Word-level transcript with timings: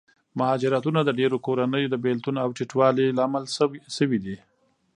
مهاجرتونه 0.39 0.99
د 1.03 1.09
ډېرو 1.19 1.37
کورنیو 1.45 1.91
د 1.91 1.95
بېلتون 2.05 2.35
او 2.43 2.49
تیتوالي 2.57 3.05
لامل 3.17 3.45
شوي 3.97 4.19
دي. 4.25 4.37